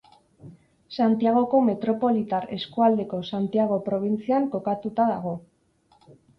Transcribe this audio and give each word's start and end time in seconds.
Santiagoko 0.95 1.59
metropolitar 1.67 2.49
eskualdeko 2.57 3.21
Santiago 3.29 3.79
probintzian 3.91 4.51
kokatuta 4.59 5.11
dago. 5.15 5.39